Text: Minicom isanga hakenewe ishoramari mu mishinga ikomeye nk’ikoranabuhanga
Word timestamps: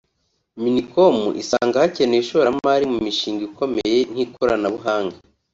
Minicom 0.61 1.17
isanga 1.41 1.75
hakenewe 1.83 2.21
ishoramari 2.23 2.85
mu 2.93 2.97
mishinga 3.05 3.41
ikomeye 3.49 3.97
nk’ikoranabuhanga 4.11 5.15